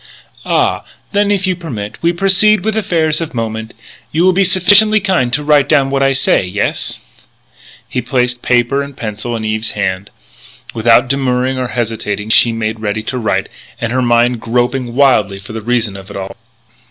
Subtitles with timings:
[0.47, 0.83] "Ah!
[1.11, 3.75] Then, if you permit, we proceed with affairs of moment.
[4.11, 6.43] You will be sufficiently kind to write down what I say.
[6.43, 6.97] Yes?"
[7.87, 10.09] He placed paper and pencil in Eve's hand.
[10.73, 13.47] Without demurring or hesitation she made ready to write,
[13.79, 16.35] her mind groping wildly for the reason of it all.